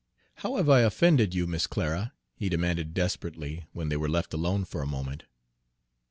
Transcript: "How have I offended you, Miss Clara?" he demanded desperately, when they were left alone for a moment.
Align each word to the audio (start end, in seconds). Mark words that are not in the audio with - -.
"How 0.37 0.55
have 0.55 0.67
I 0.67 0.79
offended 0.79 1.35
you, 1.35 1.45
Miss 1.45 1.67
Clara?" 1.67 2.13
he 2.35 2.49
demanded 2.49 2.95
desperately, 2.95 3.65
when 3.71 3.89
they 3.89 3.97
were 3.97 4.09
left 4.09 4.33
alone 4.33 4.65
for 4.65 4.81
a 4.81 4.87
moment. 4.87 5.25